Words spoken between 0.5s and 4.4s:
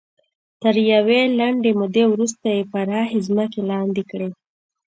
تر یوې لنډې مودې وروسته یې پراخې ځمکې لاندې کړې.